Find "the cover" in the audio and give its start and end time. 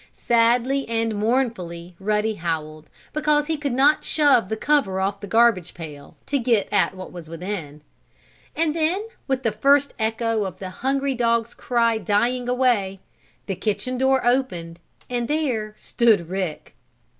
4.49-4.99